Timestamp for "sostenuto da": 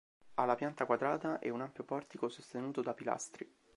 2.27-2.95